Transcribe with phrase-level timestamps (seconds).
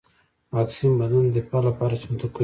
[0.55, 2.39] واکسین بدن د دفاع لپاره چمتو کوي